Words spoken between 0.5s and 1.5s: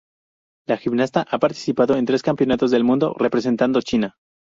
La gimnasta ha